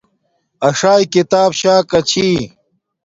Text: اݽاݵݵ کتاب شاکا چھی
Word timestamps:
اݽاݵݵ 0.67 1.05
کتاب 1.13 1.49
شاکا 1.59 1.99
چھی 2.09 2.27